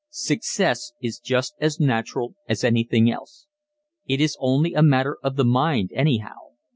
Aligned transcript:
Success 0.09 0.93
is 0.99 1.19
just 1.19 1.53
as 1.61 1.79
natural 1.79 2.33
as 2.49 2.63
anything 2.63 3.11
else. 3.11 3.45
It 4.07 4.19
is 4.19 4.35
only 4.39 4.73
a 4.73 4.81
matter 4.81 5.17
of 5.23 5.35
the 5.35 5.45
mind 5.45 5.91
anyhow. 5.93 6.37